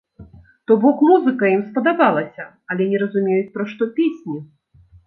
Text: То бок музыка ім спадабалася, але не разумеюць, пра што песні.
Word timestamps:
То 0.69 0.77
бок 0.85 1.03
музыка 1.09 1.51
ім 1.57 1.61
спадабалася, 1.69 2.49
але 2.73 2.91
не 2.95 3.07
разумеюць, 3.07 3.51
пра 3.61 3.71
што 3.75 3.83
песні. 4.01 4.37